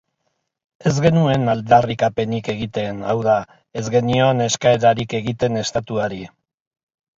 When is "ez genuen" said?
0.91-1.51